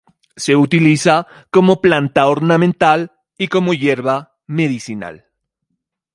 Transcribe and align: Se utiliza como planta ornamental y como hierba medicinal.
Se 0.35 0.55
utiliza 0.55 1.27
como 1.51 1.79
planta 1.79 2.25
ornamental 2.25 3.11
y 3.37 3.49
como 3.49 3.75
hierba 3.75 4.35
medicinal. 4.47 5.27